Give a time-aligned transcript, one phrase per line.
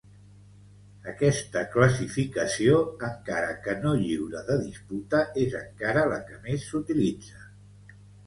[1.09, 7.47] Aquesta classificació, encara que no lliure de disputa, és encara la que més s'utilitza.